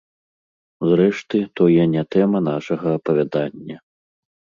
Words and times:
Зрэшты, 0.91 1.41
тое 1.61 1.83
не 1.95 2.03
тэма 2.15 2.39
нашага 2.47 2.87
апавядання. 3.01 3.77